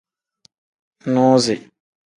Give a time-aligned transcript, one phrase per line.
[1.13, 1.55] Nuzi.